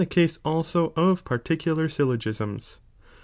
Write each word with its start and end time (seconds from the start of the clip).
case 0.09 0.39
also 0.43 0.93
of 0.95 1.23
pariicular 1.23 1.87
syllogisms. 1.91 2.79